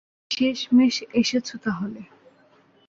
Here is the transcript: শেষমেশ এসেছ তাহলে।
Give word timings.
শেষমেশ 0.31 0.95
এসেছ 1.13 1.47
তাহলে। 1.63 2.01